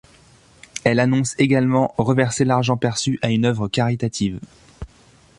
[0.83, 4.39] Elle annonce également reverser l'argent perçu à une œuvre caritative.